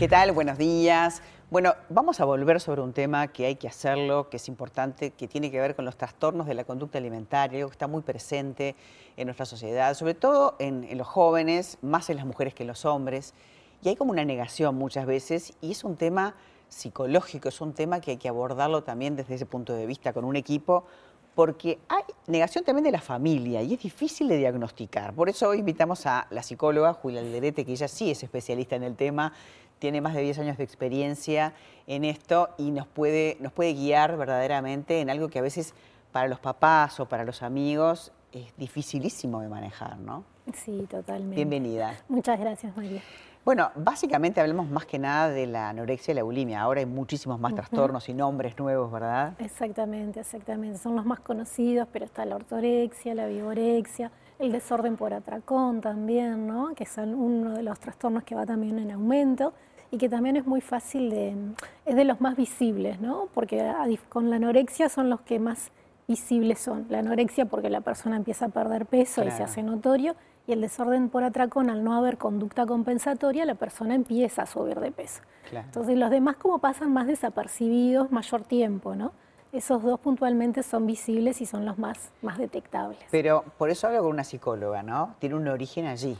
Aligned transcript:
¿Qué 0.00 0.08
tal? 0.08 0.32
Buenos 0.32 0.56
días. 0.56 1.20
Bueno, 1.50 1.74
vamos 1.90 2.20
a 2.20 2.24
volver 2.24 2.58
sobre 2.58 2.80
un 2.80 2.94
tema 2.94 3.28
que 3.28 3.44
hay 3.44 3.56
que 3.56 3.68
hacerlo, 3.68 4.30
que 4.30 4.38
es 4.38 4.48
importante, 4.48 5.10
que 5.10 5.28
tiene 5.28 5.50
que 5.50 5.60
ver 5.60 5.76
con 5.76 5.84
los 5.84 5.94
trastornos 5.94 6.46
de 6.46 6.54
la 6.54 6.64
conducta 6.64 6.96
alimentaria, 6.96 7.58
algo 7.58 7.68
que 7.68 7.74
está 7.74 7.86
muy 7.86 8.00
presente 8.00 8.76
en 9.18 9.26
nuestra 9.26 9.44
sociedad, 9.44 9.92
sobre 9.92 10.14
todo 10.14 10.56
en, 10.58 10.96
los 10.96 11.06
jóvenes, 11.06 11.76
más 11.82 12.08
en 12.08 12.16
las 12.16 12.24
mujeres 12.24 12.54
que 12.54 12.62
en 12.62 12.68
los 12.68 12.86
hombres. 12.86 13.34
Y 13.82 13.90
hay 13.90 13.96
como 13.96 14.12
una 14.12 14.24
negación 14.24 14.74
muchas 14.74 15.04
veces, 15.04 15.52
y 15.60 15.72
es 15.72 15.84
un 15.84 15.96
tema 15.96 16.34
psicológico, 16.70 17.50
es 17.50 17.60
un 17.60 17.74
tema 17.74 18.00
que 18.00 18.12
hay 18.12 18.16
que 18.16 18.30
abordarlo 18.30 18.82
también 18.82 19.16
desde 19.16 19.34
ese 19.34 19.44
punto 19.44 19.74
de 19.74 19.84
vista 19.84 20.14
con 20.14 20.24
un 20.24 20.36
equipo, 20.36 20.86
porque 21.34 21.78
hay 21.88 22.02
negación 22.26 22.64
también 22.64 22.84
de 22.84 22.90
la 22.90 23.00
familia 23.00 23.62
y 23.62 23.74
es 23.74 23.82
difícil 23.82 24.28
de 24.28 24.38
diagnosticar. 24.38 25.14
Por 25.14 25.28
eso 25.28 25.48
hoy 25.48 25.58
invitamos 25.58 26.06
a 26.06 26.26
la 26.30 26.42
psicóloga 26.42 26.94
Julia 26.94 27.20
Alderete, 27.20 27.66
que 27.66 27.72
ella 27.72 27.86
sí 27.86 28.10
es 28.10 28.22
especialista 28.22 28.76
en 28.76 28.82
el 28.82 28.96
tema, 28.96 29.32
tiene 29.80 30.00
más 30.00 30.14
de 30.14 30.20
10 30.20 30.38
años 30.38 30.58
de 30.58 30.64
experiencia 30.64 31.54
en 31.88 32.04
esto 32.04 32.50
y 32.58 32.70
nos 32.70 32.86
puede, 32.86 33.36
nos 33.40 33.50
puede 33.50 33.72
guiar 33.72 34.16
verdaderamente 34.16 35.00
en 35.00 35.10
algo 35.10 35.28
que 35.28 35.40
a 35.40 35.42
veces 35.42 35.74
para 36.12 36.28
los 36.28 36.38
papás 36.38 37.00
o 37.00 37.06
para 37.06 37.24
los 37.24 37.42
amigos 37.42 38.12
es 38.30 38.54
dificilísimo 38.56 39.40
de 39.40 39.48
manejar, 39.48 39.98
¿no? 39.98 40.24
Sí, 40.54 40.86
totalmente. 40.88 41.36
Bienvenida. 41.36 41.96
Muchas 42.08 42.38
gracias, 42.38 42.76
María. 42.76 43.00
Bueno, 43.42 43.70
básicamente 43.74 44.38
hablamos 44.40 44.68
más 44.68 44.84
que 44.84 44.98
nada 44.98 45.30
de 45.30 45.46
la 45.46 45.70
anorexia 45.70 46.12
y 46.12 46.14
la 46.14 46.22
bulimia. 46.22 46.60
Ahora 46.60 46.80
hay 46.80 46.86
muchísimos 46.86 47.40
más 47.40 47.54
trastornos 47.54 48.06
y 48.10 48.14
nombres 48.14 48.58
nuevos, 48.58 48.92
¿verdad? 48.92 49.32
Exactamente, 49.38 50.20
exactamente. 50.20 50.78
Son 50.78 50.94
los 50.94 51.06
más 51.06 51.20
conocidos, 51.20 51.88
pero 51.90 52.04
está 52.04 52.26
la 52.26 52.36
ortorexia, 52.36 53.14
la 53.14 53.26
vigorexia, 53.26 54.12
el 54.38 54.52
desorden 54.52 54.96
por 54.98 55.14
atracón 55.14 55.80
también, 55.80 56.46
¿no? 56.46 56.74
Que 56.74 56.84
son 56.84 57.14
uno 57.14 57.52
de 57.52 57.62
los 57.62 57.80
trastornos 57.80 58.24
que 58.24 58.34
va 58.34 58.44
también 58.44 58.78
en 58.78 58.90
aumento 58.90 59.54
y 59.90 59.98
que 59.98 60.08
también 60.08 60.36
es 60.36 60.46
muy 60.46 60.60
fácil 60.60 61.10
de, 61.10 61.34
es 61.84 61.96
de 61.96 62.04
los 62.04 62.20
más 62.20 62.36
visibles, 62.36 63.00
¿no? 63.00 63.28
Porque 63.34 63.72
con 64.08 64.30
la 64.30 64.36
anorexia 64.36 64.88
son 64.88 65.10
los 65.10 65.20
que 65.22 65.38
más 65.38 65.70
visibles 66.06 66.58
son. 66.60 66.86
La 66.88 67.00
anorexia 67.00 67.46
porque 67.46 67.70
la 67.70 67.80
persona 67.80 68.16
empieza 68.16 68.46
a 68.46 68.48
perder 68.48 68.86
peso 68.86 69.24
y 69.24 69.30
se 69.30 69.42
hace 69.42 69.62
notorio 69.62 70.14
y 70.46 70.52
el 70.52 70.60
desorden 70.60 71.08
por 71.08 71.22
atracón, 71.22 71.70
al 71.70 71.84
no 71.84 71.94
haber 71.94 72.18
conducta 72.18 72.66
compensatoria, 72.66 73.44
la 73.44 73.54
persona 73.54 73.94
empieza 73.94 74.42
a 74.42 74.46
subir 74.46 74.80
de 74.80 74.90
peso. 74.90 75.22
Entonces 75.52 75.96
los 75.96 76.10
demás 76.10 76.36
como 76.36 76.58
pasan 76.58 76.92
más 76.92 77.06
desapercibidos 77.06 78.10
mayor 78.10 78.42
tiempo, 78.42 78.94
¿no? 78.94 79.12
Esos 79.52 79.82
dos 79.82 79.98
puntualmente 79.98 80.62
son 80.62 80.86
visibles 80.86 81.40
y 81.40 81.46
son 81.46 81.64
los 81.64 81.76
más, 81.78 82.10
más 82.22 82.38
detectables. 82.38 83.00
Pero 83.10 83.44
por 83.58 83.70
eso 83.70 83.88
hablo 83.88 84.00
con 84.00 84.10
una 84.10 84.24
psicóloga, 84.24 84.82
¿no? 84.82 85.14
Tiene 85.18 85.34
un 85.34 85.48
origen 85.48 85.86
allí. 85.86 86.16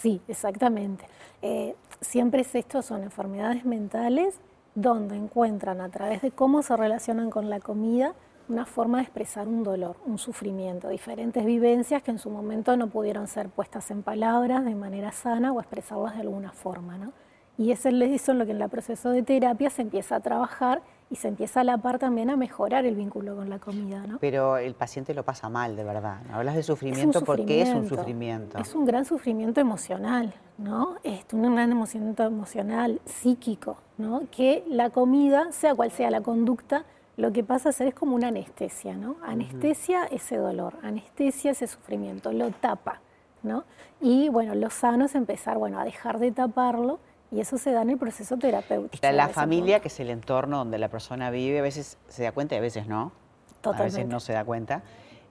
Sí, 0.00 0.20
exactamente. 0.28 1.04
Eh, 1.42 1.74
siempre 2.00 2.42
es 2.42 2.54
esto, 2.54 2.82
son 2.82 3.02
enfermedades 3.02 3.64
mentales 3.64 4.40
donde 4.76 5.16
encuentran 5.16 5.80
a 5.80 5.88
través 5.88 6.22
de 6.22 6.30
cómo 6.30 6.62
se 6.62 6.76
relacionan 6.76 7.30
con 7.30 7.50
la 7.50 7.58
comida, 7.58 8.14
una 8.48 8.64
forma 8.64 8.98
de 8.98 9.04
expresar 9.04 9.48
un 9.48 9.64
dolor, 9.64 9.96
un 10.06 10.18
sufrimiento, 10.18 10.88
diferentes 10.88 11.44
vivencias 11.44 12.02
que 12.02 12.12
en 12.12 12.20
su 12.20 12.30
momento 12.30 12.76
no 12.76 12.86
pudieron 12.86 13.26
ser 13.26 13.48
puestas 13.48 13.90
en 13.90 14.04
palabras 14.04 14.64
de 14.64 14.76
manera 14.76 15.10
sana 15.10 15.52
o 15.52 15.60
expresarlas 15.60 16.14
de 16.14 16.20
alguna 16.20 16.52
forma. 16.52 16.96
¿no? 16.96 17.12
Y 17.56 17.72
eso 17.72 17.88
es 17.88 17.94
lo 18.28 18.46
que 18.46 18.52
en 18.52 18.62
el 18.62 18.68
proceso 18.68 19.10
de 19.10 19.24
terapia 19.24 19.68
se 19.68 19.82
empieza 19.82 20.16
a 20.16 20.20
trabajar 20.20 20.80
y 21.10 21.16
se 21.16 21.28
empieza 21.28 21.60
a 21.60 21.64
la 21.64 21.78
par 21.78 21.98
también 21.98 22.30
a 22.30 22.36
mejorar 22.36 22.84
el 22.84 22.94
vínculo 22.94 23.36
con 23.36 23.48
la 23.48 23.58
comida. 23.58 24.06
¿no? 24.06 24.18
Pero 24.18 24.58
el 24.58 24.74
paciente 24.74 25.14
lo 25.14 25.24
pasa 25.24 25.48
mal, 25.48 25.74
de 25.76 25.84
verdad. 25.84 26.18
Hablas 26.32 26.54
de 26.54 26.62
sufrimiento, 26.62 27.22
porque 27.22 27.62
es 27.62 27.70
un 27.70 27.88
sufrimiento. 27.88 28.58
Es 28.58 28.74
un 28.74 28.84
gran 28.84 29.04
sufrimiento 29.04 29.60
emocional, 29.60 30.34
¿no? 30.58 30.96
Es 31.02 31.24
un 31.32 31.54
gran 31.54 31.70
sufrimiento 31.70 32.24
emocional, 32.24 33.00
psíquico, 33.06 33.78
¿no? 33.96 34.22
Que 34.30 34.64
la 34.68 34.90
comida, 34.90 35.50
sea 35.52 35.74
cual 35.74 35.90
sea 35.90 36.10
la 36.10 36.20
conducta, 36.20 36.84
lo 37.16 37.32
que 37.32 37.42
pasa 37.42 37.70
es, 37.70 37.80
es 37.80 37.94
como 37.94 38.14
una 38.14 38.28
anestesia, 38.28 38.96
¿no? 38.96 39.16
Anestesia 39.22 40.04
ese 40.04 40.36
dolor, 40.36 40.74
anestesia 40.82 41.50
ese 41.50 41.66
sufrimiento, 41.66 42.32
lo 42.32 42.50
tapa, 42.50 43.00
¿no? 43.42 43.64
Y 44.00 44.28
bueno, 44.28 44.54
lo 44.54 44.70
sano 44.70 45.06
es 45.06 45.14
empezar, 45.14 45.58
bueno, 45.58 45.80
a 45.80 45.84
dejar 45.84 46.18
de 46.18 46.30
taparlo 46.30 47.00
y 47.30 47.40
eso 47.40 47.58
se 47.58 47.72
da 47.72 47.82
en 47.82 47.90
el 47.90 47.98
proceso 47.98 48.36
terapéutico. 48.36 49.06
La 49.10 49.28
familia, 49.28 49.80
que 49.80 49.88
es 49.88 50.00
el 50.00 50.10
entorno 50.10 50.58
donde 50.58 50.78
la 50.78 50.88
persona 50.88 51.30
vive, 51.30 51.58
a 51.58 51.62
veces 51.62 51.98
se 52.08 52.22
da 52.22 52.32
cuenta 52.32 52.54
y 52.54 52.58
a 52.58 52.62
veces 52.62 52.86
no. 52.86 53.12
Totalmente. 53.60 53.82
A 53.82 53.84
veces 53.98 54.08
no 54.10 54.20
se 54.20 54.32
da 54.32 54.44
cuenta. 54.44 54.82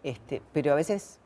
Este, 0.04 0.42
pero 0.54 0.74
a 0.74 0.76
veces 0.76 1.20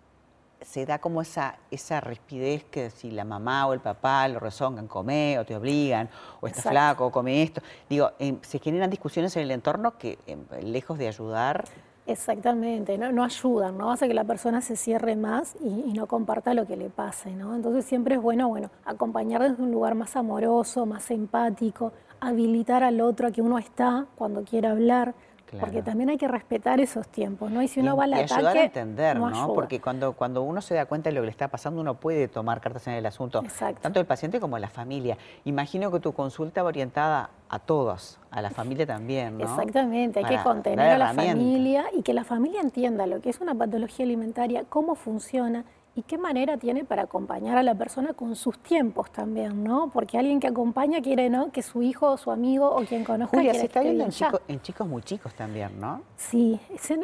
se 0.62 0.86
da 0.86 1.00
como 1.00 1.22
esa, 1.22 1.58
esa 1.72 2.00
rispidez 2.00 2.64
que 2.66 2.90
si 2.90 3.12
la 3.12 3.26
mamá 3.26 3.66
o 3.68 3.74
el 3.74 3.80
papá 3.80 4.28
lo 4.28 4.40
rezongan, 4.40 4.88
come 4.88 5.38
o 5.40 5.46
te 5.46 5.56
obligan, 5.56 6.10
o 6.40 6.48
estás 6.48 6.64
flaco, 6.64 7.08
o 7.08 7.12
come 7.12 7.42
esto. 7.42 7.62
Digo, 7.90 8.12
em, 8.20 8.38
se 8.42 8.60
generan 8.60 8.90
discusiones 8.90 9.36
en 9.36 9.44
el 9.44 9.52
entorno 9.52 9.98
que, 9.98 10.20
em, 10.26 10.46
lejos 10.62 10.98
de 10.98 11.08
ayudar... 11.08 11.66
Exactamente, 12.12 12.98
no, 12.98 13.10
no 13.14 13.24
ayudan, 13.24 13.78
¿no? 13.78 13.90
Hace 13.90 14.10
que 14.10 14.14
la 14.14 14.26
persona 14.26 14.60
se 14.60 14.76
cierre 14.76 15.16
más 15.16 15.56
y, 15.62 15.94
no 15.94 16.08
comparta 16.08 16.54
lo 16.54 16.68
que 16.68 16.76
le 16.76 16.90
pase, 16.90 17.32
¿no? 17.32 17.56
Entonces 17.56 17.86
siempre 17.86 18.16
es 18.16 18.22
bueno, 18.22 18.50
bueno, 18.50 18.70
acompañar 18.84 19.42
desde 19.42 19.64
un 19.64 19.72
lugar 19.72 19.96
más 19.96 20.18
amoroso, 20.18 20.86
más 20.86 21.10
empático, 21.10 21.94
habilitar 22.20 22.84
al 22.84 23.00
otro 23.00 23.28
a 23.28 23.32
que 23.32 23.42
uno 23.42 23.58
está 23.58 24.08
cuando 24.16 24.44
quiera 24.44 24.72
hablar, 24.72 25.14
porque 25.60 25.82
también 25.82 26.10
hay 26.10 26.18
que 26.18 26.28
respetar 26.28 26.80
esos 26.80 27.08
tiempos, 27.08 27.52
¿no? 27.52 27.62
Y 27.62 27.68
si 27.68 27.80
uno 27.80 27.98
va 27.98 28.06
al 28.06 28.14
ataque. 28.14 28.34
ayudar 28.34 28.58
a 28.58 28.64
entender, 28.64 29.20
¿no? 29.20 29.54
Porque 29.54 29.82
cuando, 29.82 30.14
cuando 30.14 30.44
uno 30.44 30.62
se 30.62 30.76
da 30.76 30.86
cuenta 30.86 31.10
de 31.10 31.16
lo 31.16 31.22
que 31.22 31.26
le 31.26 31.32
está 31.32 31.50
pasando, 31.50 31.82
uno 31.82 31.96
puede 31.96 32.28
tomar 32.28 32.62
cartas 32.62 32.88
en 32.88 32.94
el 32.94 33.06
asunto. 33.06 33.44
Tanto 33.82 34.00
el 34.00 34.06
paciente 34.06 34.40
como 34.40 34.58
la 34.58 34.70
familia. 34.70 35.18
Imagino 35.44 35.92
que 35.92 36.00
tu 36.00 36.14
consulta 36.14 36.64
va 36.64 36.70
orientada 36.70 37.30
a 37.50 37.60
todos, 37.60 38.18
a 38.32 38.42
la 38.42 38.50
familia 38.50 38.86
también, 38.86 39.38
¿no? 39.38 39.44
Exactamente, 39.44 40.20
hay 40.20 40.38
que 40.38 40.42
contener 40.42 40.92
a 40.92 40.98
la 40.98 41.14
familia 41.14 41.86
y 41.94 42.02
que 42.02 42.14
la 42.14 42.24
familia 42.24 42.62
entienda 42.62 43.06
lo 43.08 43.20
que 43.20 43.30
es 43.30 43.42
una 43.42 43.54
patología 43.56 44.06
alimentaria, 44.06 44.64
cómo 44.70 44.96
funciona 44.96 45.66
y 45.94 46.04
qué 46.04 46.18
manera 46.18 46.58
tiene 46.58 46.86
para 46.86 47.04
acompañar 47.04 47.58
a 47.58 47.64
la 47.64 47.76
persona 47.76 48.14
con 48.14 48.36
sus 48.36 48.58
tiempos 48.60 49.12
también, 49.12 49.64
¿no? 49.64 49.90
Porque 49.94 50.18
alguien 50.18 50.40
que 50.40 50.48
acompaña 50.48 51.02
quiere, 51.02 51.30
¿no? 51.30 51.52
Que 51.52 51.62
su 51.62 51.82
hijo, 51.84 52.16
su 52.18 52.32
amigo 52.32 52.70
o 52.74 52.86
quien 52.86 53.04
conozca. 53.04 53.38
Julia, 53.38 53.54
se 53.54 53.66
está 53.66 53.82
viendo 53.82 54.06
en, 54.48 54.62
chicos 54.62 54.88
muy 54.88 55.02
chicos 55.02 55.34
también, 55.34 55.80
¿no? 55.80 56.02
Sí, 56.16 56.60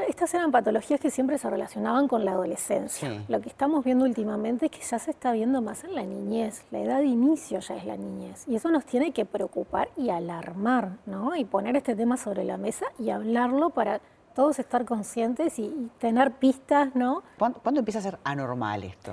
estas 0.07 0.33
eran 0.33 0.51
patologías 0.51 1.01
que 1.01 1.09
siempre 1.09 1.37
se 1.37 1.49
relacionaban 1.49 2.07
con 2.07 2.23
la 2.23 2.31
adolescencia. 2.31 3.25
Lo 3.27 3.41
que 3.41 3.49
estamos 3.49 3.83
viendo 3.83 4.05
últimamente 4.05 4.67
es 4.67 4.71
que 4.71 4.81
ya 4.81 4.99
se 4.99 5.11
está 5.11 5.33
viendo 5.33 5.61
más 5.61 5.83
en 5.83 5.93
la 5.93 6.03
niñez. 6.03 6.63
La 6.71 6.79
edad 6.79 6.99
de 6.99 7.07
inicio 7.07 7.59
ya 7.59 7.75
es 7.75 7.85
la 7.85 7.97
niñez. 7.97 8.47
Y 8.47 8.55
eso 8.55 8.71
nos 8.71 8.85
tiene 8.85 9.11
que 9.11 9.25
preocupar 9.25 9.89
y 9.97 10.09
alarmar, 10.09 10.91
¿no? 11.05 11.35
Y 11.35 11.43
poner 11.43 11.75
este 11.75 11.95
tema 11.95 12.15
sobre 12.15 12.45
la 12.45 12.57
mesa 12.57 12.85
y 12.99 13.09
hablarlo 13.09 13.69
para 13.71 13.99
todos 14.37 14.59
estar 14.59 14.85
conscientes 14.85 15.57
y, 15.57 15.89
tener 15.97 16.31
pistas, 16.33 16.95
¿no? 16.95 17.23
¿Cuándo, 17.39 17.79
empieza 17.79 17.97
a 17.97 18.03
ser 18.03 18.19
anormal 18.23 18.83
esto? 18.83 19.11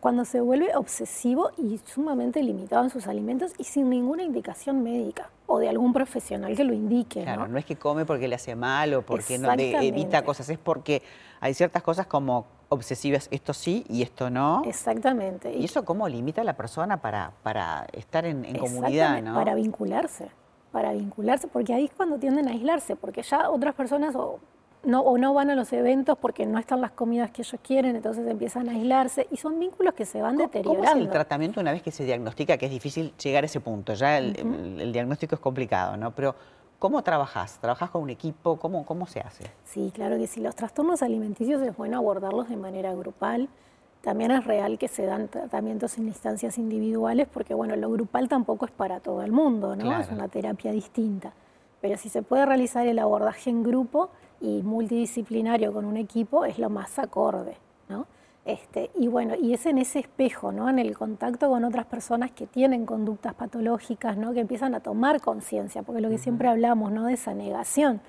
cuando 0.00 0.24
se 0.24 0.40
vuelve 0.40 0.74
obsesivo 0.74 1.50
y 1.58 1.78
sumamente 1.84 2.42
limitado 2.42 2.82
en 2.84 2.88
sus 2.88 3.06
alimentos 3.06 3.52
y 3.58 3.64
sin 3.64 3.90
ninguna 3.90 4.22
indicación 4.22 4.82
médica 4.82 5.28
o 5.46 5.58
de 5.58 5.68
algún 5.68 5.92
profesional 5.92 6.56
que 6.56 6.64
lo 6.64 6.72
indique. 6.72 7.24
Claro, 7.24 7.46
no, 7.46 7.58
es 7.58 7.66
que 7.66 7.76
come 7.76 8.06
porque 8.06 8.26
le 8.26 8.36
hace 8.36 8.56
mal 8.56 8.94
o 8.94 9.02
porque 9.02 9.36
no 9.36 9.52
evita 9.52 10.24
cosas, 10.24 10.48
es 10.48 10.58
porque 10.58 11.02
hay 11.40 11.52
ciertas 11.52 11.82
cosas 11.82 12.06
como 12.06 12.46
obsesivas, 12.70 13.28
esto 13.30 13.52
sí 13.52 13.84
y 13.90 14.00
esto 14.00 14.30
no. 14.30 14.62
Exactamente. 14.64 15.54
¿Y 15.54 15.66
eso 15.66 15.84
cómo 15.84 16.08
limita 16.08 16.40
a 16.40 16.44
la 16.44 16.56
persona 16.56 17.02
para, 17.02 17.32
para 17.42 17.86
estar 17.92 18.24
en, 18.24 18.46
en 18.46 18.56
comunidad? 18.56 19.20
¿no? 19.20 19.34
Para 19.34 19.54
vincularse 19.54 20.30
para 20.74 20.92
vincularse, 20.92 21.46
porque 21.46 21.72
ahí 21.72 21.84
es 21.84 21.92
cuando 21.92 22.18
tienden 22.18 22.48
a 22.48 22.50
aislarse, 22.50 22.96
porque 22.96 23.22
ya 23.22 23.48
otras 23.48 23.76
personas 23.76 24.16
o 24.16 24.40
no, 24.84 25.00
o 25.00 25.18
no 25.18 25.34
van 25.34 25.50
a 25.50 25.54
los 25.54 25.72
eventos 25.72 26.18
porque 26.18 26.46
no 26.46 26.58
están 26.58 26.80
las 26.80 26.92
comidas 26.92 27.30
que 27.30 27.42
ellos 27.42 27.60
quieren, 27.62 27.96
entonces 27.96 28.26
empiezan 28.26 28.68
a 28.68 28.72
aislarse 28.72 29.26
y 29.30 29.36
son 29.36 29.58
vínculos 29.58 29.94
que 29.94 30.04
se 30.04 30.20
van 30.20 30.36
deteriorando. 30.36 30.84
¿Cómo 30.84 31.00
es 31.00 31.06
el 31.06 31.10
tratamiento 31.10 31.60
una 31.60 31.72
vez 31.72 31.82
que 31.82 31.90
se 31.90 32.04
diagnostica 32.04 32.56
que 32.56 32.66
es 32.66 32.72
difícil 32.72 33.12
llegar 33.16 33.44
a 33.44 33.46
ese 33.46 33.60
punto? 33.60 33.94
Ya 33.94 34.18
el, 34.18 34.92
diagnóstico 34.92 35.34
es 35.34 35.40
complicado, 35.40 35.96
¿no? 35.96 36.10
Pero 36.12 36.34
¿cómo 36.78 37.02
trabajas? 37.02 37.58
¿Trabajas 37.60 37.90
con 37.90 38.02
un 38.02 38.10
equipo? 38.10 38.56
¿Cómo, 38.56 38.84
¿Cómo 38.84 39.06
se 39.06 39.20
hace? 39.20 39.44
Sí, 39.64 39.90
claro 39.94 40.18
que 40.18 40.26
sí. 40.26 40.40
Los 40.40 40.54
trastornos 40.54 41.02
alimenticios 41.02 41.62
es 41.62 41.76
bueno 41.76 41.98
abordarlos 41.98 42.48
de 42.48 42.56
manera 42.56 42.94
grupal. 42.94 43.48
También 44.02 44.32
es 44.32 44.44
real 44.44 44.78
que 44.78 44.88
se 44.88 45.06
dan 45.06 45.28
tratamientos 45.28 45.96
en 45.96 46.08
instancias 46.08 46.58
individuales 46.58 47.26
porque, 47.32 47.54
bueno, 47.54 47.74
lo 47.76 47.90
grupal 47.90 48.28
tampoco 48.28 48.66
es 48.66 48.70
para 48.70 49.00
todo 49.00 49.22
el 49.22 49.32
mundo, 49.32 49.76
¿no? 49.76 49.98
Es 49.98 50.10
una 50.10 50.28
terapia 50.28 50.72
distinta. 50.72 51.32
Pero 51.80 51.96
si 51.96 52.10
se 52.10 52.22
puede 52.22 52.44
realizar 52.44 52.86
el 52.86 52.98
abordaje 52.98 53.48
en 53.48 53.62
grupo 53.62 54.10
y 54.44 54.62
multidisciplinario 54.62 55.72
con 55.72 55.86
un 55.86 55.96
equipo, 55.96 56.44
es 56.44 56.58
lo 56.58 56.68
más 56.68 56.98
acorde, 56.98 57.56
¿no? 57.88 58.06
Este, 58.44 58.90
y 58.94 59.08
bueno, 59.08 59.34
y 59.40 59.54
es 59.54 59.64
en 59.64 59.78
ese 59.78 60.00
espejo, 60.00 60.52
¿no? 60.52 60.68
En 60.68 60.78
el 60.78 60.94
contacto 60.96 61.48
con 61.48 61.64
otras 61.64 61.86
personas 61.86 62.30
que 62.30 62.46
tienen 62.46 62.84
conductas 62.84 63.32
patológicas, 63.32 64.18
¿no? 64.18 64.34
Que 64.34 64.40
empiezan 64.40 64.74
a 64.74 64.80
tomar 64.80 65.22
conciencia, 65.22 65.82
porque 65.82 66.02
lo 66.02 66.10
que 66.10 66.18
siempre 66.18 66.48
hablamos, 66.48 66.92
¿no? 66.92 67.06
De 67.06 67.14
esa 67.14 67.32
negación. 67.32 68.02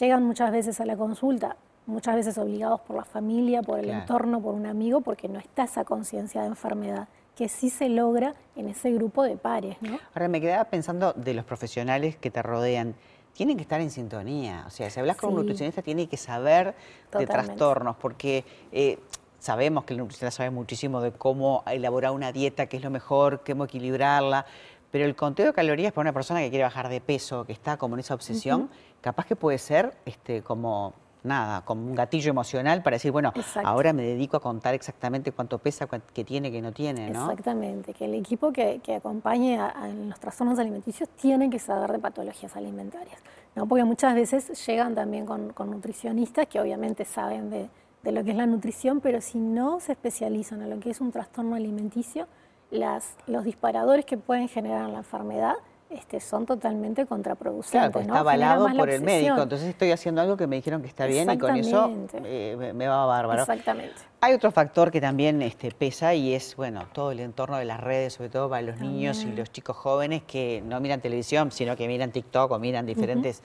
Llegan 0.00 0.24
muchas 0.24 0.50
veces 0.50 0.80
a 0.80 0.86
la 0.86 0.96
consulta, 0.96 1.56
muchas 1.84 2.14
veces 2.14 2.38
obligados 2.38 2.80
por 2.80 2.96
la 2.96 3.04
familia, 3.04 3.62
por 3.62 3.78
el 3.78 3.90
entorno, 3.90 4.40
por 4.40 4.54
un 4.54 4.64
amigo, 4.64 5.02
porque 5.02 5.28
no 5.28 5.38
está 5.38 5.64
esa 5.64 5.84
conciencia 5.84 6.40
de 6.40 6.46
enfermedad. 6.46 7.08
que 7.34 7.48
sí 7.48 7.68
se 7.68 7.88
logra 7.88 8.32
en 8.54 8.68
ese 8.68 8.92
grupo 8.92 9.24
de 9.24 9.36
pares. 9.36 9.76
¿no? 9.82 9.98
Ahora 10.14 10.28
me 10.28 10.40
quedaba 10.40 10.64
pensando 10.66 11.12
de 11.14 11.34
los 11.34 11.44
profesionales 11.44 12.16
que 12.16 12.30
te 12.30 12.40
rodean. 12.42 12.94
Tienen 13.34 13.56
que 13.56 13.62
estar 13.62 13.80
en 13.80 13.90
sintonía. 13.90 14.64
O 14.66 14.70
sea, 14.70 14.88
si 14.88 15.00
hablas 15.00 15.16
con 15.16 15.30
un 15.30 15.36
nutricionista, 15.36 15.82
tiene 15.82 16.08
que 16.08 16.16
saber 16.16 16.74
de 17.18 17.26
trastornos, 17.26 17.96
porque 17.96 18.44
eh, 18.72 18.98
sabemos 19.38 19.84
que 19.84 19.92
el 19.92 19.98
nutricionista 19.98 20.36
sabe 20.36 20.50
muchísimo 20.50 21.00
de 21.00 21.12
cómo 21.12 21.62
elaborar 21.66 22.12
una 22.12 22.32
dieta, 22.32 22.66
qué 22.66 22.76
es 22.76 22.82
lo 22.82 22.90
mejor, 22.90 23.42
cómo 23.44 23.64
equilibrarla. 23.64 24.46
Pero 24.90 25.04
el 25.04 25.16
conteo 25.16 25.46
de 25.46 25.52
calorías 25.52 25.92
para 25.92 26.02
una 26.02 26.12
persona 26.12 26.40
que 26.40 26.50
quiere 26.50 26.62
bajar 26.62 26.88
de 26.88 27.00
peso, 27.00 27.44
que 27.44 27.52
está 27.52 27.76
como 27.76 27.96
en 27.96 28.00
esa 28.00 28.14
obsesión, 28.14 28.70
capaz 29.00 29.26
que 29.26 29.34
puede 29.34 29.58
ser 29.58 29.96
este, 30.06 30.42
como 30.42 30.94
nada, 31.24 31.62
como 31.62 31.86
un 31.86 31.94
gatillo 31.94 32.30
emocional 32.30 32.82
para 32.82 32.96
decir, 32.96 33.10
bueno, 33.10 33.32
ahora 33.64 33.92
me 33.92 34.02
dedico 34.02 34.36
a 34.36 34.40
contar 34.40 34.74
exactamente 34.74 35.32
cuánto 35.32 35.58
pesa, 35.58 35.88
qué 36.12 36.24
tiene, 36.24 36.52
qué 36.52 36.62
no 36.62 36.72
tiene, 36.72 37.10
¿no? 37.10 37.30
Exactamente, 37.30 37.94
que 37.94 38.04
el 38.04 38.14
equipo 38.14 38.52
que, 38.52 38.80
acompañe 38.94 39.58
a, 39.58 39.88
los 39.88 40.20
trastornos 40.20 40.58
alimenticios 40.58 41.08
tiene 41.08 41.50
que 41.50 41.58
saber 41.58 41.92
de 41.92 41.98
patologías 41.98 42.54
alimentarias, 42.56 43.18
¿no? 43.56 43.66
Porque 43.66 43.84
muchas 43.84 44.14
veces 44.14 44.66
llegan 44.66 44.94
también 44.94 45.26
con, 45.26 45.52
nutricionistas 45.70 46.46
que 46.46 46.60
obviamente 46.60 47.04
saben 47.04 47.50
de, 47.50 47.68
de, 48.02 48.12
lo 48.12 48.22
que 48.22 48.30
es 48.30 48.36
la 48.36 48.46
nutrición, 48.46 49.00
pero 49.00 49.20
si 49.20 49.38
no 49.38 49.80
se 49.80 49.92
especializan 49.92 50.62
en 50.62 50.70
lo 50.70 50.78
que 50.78 50.90
es 50.90 51.00
un 51.00 51.10
trastorno 51.10 51.56
alimenticio, 51.56 52.28
las, 52.70 53.16
los 53.26 53.44
disparadores 53.44 54.04
que 54.04 54.18
pueden 54.18 54.48
generar 54.48 54.90
la 54.90 54.98
enfermedad 54.98 55.54
este, 55.90 56.20
son 56.20 56.46
totalmente 56.46 57.06
contraproducentes. 57.06 57.70
Claro, 57.72 57.92
pues 57.92 58.06
está 58.06 58.18
avalado 58.18 58.68
por 58.76 58.90
el 58.90 59.02
médico, 59.02 59.42
entonces 59.42 59.68
estoy 59.68 59.92
haciendo 59.92 60.20
algo 60.20 60.36
que 60.36 60.46
me 60.46 60.56
dijeron 60.56 60.82
que 60.82 60.88
está 60.88 61.06
bien 61.06 61.30
y 61.30 61.38
con 61.38 61.56
eso 61.56 61.90
eh, 62.24 62.72
me 62.74 62.88
va 62.88 63.06
bárbaro. 63.06 63.42
Exactamente. 63.42 63.94
Hay 64.20 64.32
otro 64.32 64.50
factor 64.50 64.90
que 64.90 65.00
también 65.00 65.42
este, 65.42 65.70
pesa 65.70 66.14
y 66.14 66.34
es, 66.34 66.56
bueno, 66.56 66.86
todo 66.92 67.12
el 67.12 67.20
entorno 67.20 67.58
de 67.58 67.64
las 67.64 67.80
redes, 67.80 68.14
sobre 68.14 68.30
todo 68.30 68.48
para 68.48 68.62
los 68.62 68.80
niños 68.80 69.22
y 69.22 69.32
los 69.32 69.52
chicos 69.52 69.76
jóvenes 69.76 70.22
que 70.22 70.62
no 70.64 70.80
miran 70.80 71.00
televisión, 71.00 71.52
sino 71.52 71.76
que 71.76 71.86
miran 71.86 72.10
TikTok 72.10 72.50
o 72.50 72.58
miran 72.58 72.86
diferentes... 72.86 73.42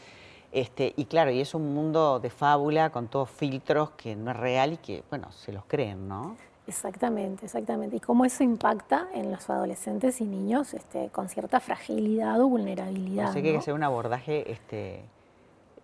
Este, 0.52 0.96
y 0.98 1.06
claro, 1.06 1.30
y 1.30 1.42
es 1.42 1.54
un 1.54 1.76
mundo 1.76 2.20
de 2.20 2.32
fábula 2.32 2.90
con 2.90 3.08
todos 3.08 3.30
filtros 3.30 3.92
que 3.92 4.16
no 4.16 4.32
es 4.32 4.38
real 4.38 4.74
y 4.74 4.78
que, 4.78 5.04
bueno, 5.08 5.32
se 5.32 5.52
los 5.52 5.64
creen, 5.66 6.08
¿no? 6.08 6.36
Exactamente, 6.70 7.46
exactamente. 7.46 7.96
Y 7.96 8.00
cómo 8.00 8.26
eso 8.26 8.44
impacta 8.44 9.08
en 9.16 9.32
los 9.32 9.50
adolescentes 9.50 10.22
y 10.22 10.26
niños 10.26 10.76
este, 10.76 11.10
con 11.10 11.28
cierta 11.28 11.60
fragilidad 11.60 12.40
o 12.40 12.48
vulnerabilidad. 12.48 13.30
Así 13.30 13.42
que 13.42 13.48
hay 13.48 13.54
que 13.56 13.60
hacer 13.60 13.74
un 13.74 13.82
abordaje 13.82 14.52
este, 14.52 15.02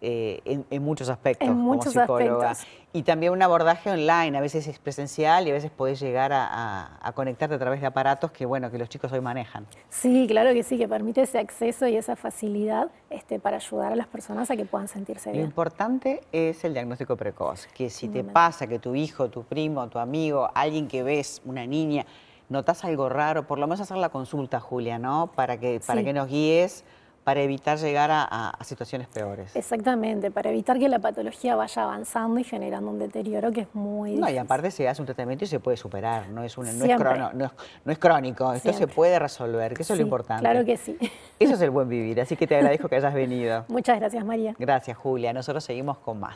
eh, 0.07 0.65
en, 0.69 0.83
muchos 0.83 1.09
aspectos 1.09 1.47
en 1.47 1.55
muchos 1.55 1.91
como 1.93 2.05
psicóloga. 2.05 2.51
Aspectos. 2.51 2.79
Y 2.93 3.01
también 3.01 3.33
un 3.33 3.41
abordaje 3.41 3.89
online, 3.89 4.37
a 4.37 4.41
veces 4.41 4.67
es 4.67 4.77
presencial 4.77 5.47
y 5.47 5.49
a 5.49 5.53
veces 5.53 5.71
podés 5.71 5.99
llegar 5.99 6.31
a, 6.31 7.11
conectarte 7.15 7.55
a 7.55 7.57
través 7.57 7.81
de 7.81 7.87
aparatos 7.87 8.29
que, 8.31 8.45
bueno, 8.45 8.69
que 8.69 8.77
los 8.77 8.87
chicos 8.87 9.11
hoy 9.11 9.21
manejan. 9.21 9.65
Sí, 9.89 10.27
claro 10.29 10.53
que 10.53 10.61
sí, 10.61 10.77
que 10.77 10.87
permite 10.87 11.23
ese 11.23 11.39
acceso 11.39 11.87
y 11.87 11.95
esa 11.95 12.15
facilidad 12.15 12.91
este, 13.09 13.39
para 13.39 13.57
ayudar 13.57 13.93
a 13.93 13.95
las 13.95 14.05
personas 14.05 14.51
a 14.51 14.55
que 14.55 14.65
puedan 14.65 14.87
sentirse 14.87 15.31
bien. 15.31 15.41
Lo 15.41 15.47
importante 15.47 16.21
es 16.31 16.63
el 16.63 16.73
diagnóstico 16.73 17.17
precoz, 17.17 17.65
que 17.73 17.89
si 17.89 18.07
te 18.07 18.23
pasa 18.23 18.67
que 18.67 18.77
tu 18.77 18.93
hijo, 18.93 19.29
tu 19.29 19.43
primo, 19.43 19.89
tu 19.89 19.97
amigo, 19.97 20.51
alguien 20.53 20.87
que 20.87 21.01
ves, 21.01 21.41
una 21.45 21.65
niña, 21.65 22.05
notas 22.47 22.85
algo 22.85 23.09
raro, 23.09 23.47
por 23.47 23.57
lo 23.57 23.65
menos 23.65 23.81
hacer 23.81 23.97
la 23.97 24.09
consulta, 24.09 24.59
Julia, 24.59 24.99
¿no? 24.99 25.31
Para 25.35 25.57
que, 25.57 25.81
para 25.85 26.03
que 26.03 26.13
nos 26.13 26.27
guíes 26.27 26.85
para 27.25 27.41
evitar 27.41 27.79
llegar 27.79 28.11
a, 28.13 28.55
situaciones 28.61 29.07
peores. 29.07 29.55
Exactamente, 29.55 30.29
para 30.29 30.51
evitar 30.51 30.77
que 30.77 30.87
la 30.87 30.99
patología 30.99 31.55
vaya 31.55 31.83
avanzando 31.83 32.39
y 32.39 32.43
generando 32.43 32.91
un 32.91 32.99
deterioro 32.99 33.51
que 33.51 33.61
es 33.61 33.67
muy 33.73 34.11
difícil. 34.11 34.21
No, 34.21 34.29
y 34.29 34.37
aparte 34.37 34.69
se 34.69 34.87
hace 34.87 35.01
un 35.01 35.07
tratamiento 35.07 35.43
y 35.43 35.47
se 35.47 35.59
puede 35.59 35.75
superar, 35.75 36.29
no 36.29 36.43
es, 36.43 36.55
un, 36.55 36.65
no 36.77 36.85
es, 36.85 37.97
crónico, 37.97 38.53
esto 38.53 38.73
se 38.73 38.87
puede 38.87 39.17
resolver, 39.17 39.73
que 39.73 39.81
eso 39.81 39.93
es 39.93 39.99
lo 39.99 40.05
importante. 40.05 40.41
Claro 40.41 40.63
que 40.63 40.77
sí. 40.77 40.97
Eso 41.39 41.55
es 41.55 41.61
el 41.61 41.71
buen 41.71 41.89
vivir, 41.89 42.21
así 42.21 42.35
que 42.35 42.45
te 42.45 42.57
agradezco 42.57 42.87
que 42.87 42.97
hayas 42.97 43.13
venido. 43.13 43.65
Muchas 43.69 43.99
gracias, 43.99 44.23
María. 44.23 44.55
Gracias, 44.59 44.95
Julia. 44.95 45.33
Nosotros 45.33 45.63
seguimos 45.63 45.97
con 45.97 46.19
más. 46.19 46.33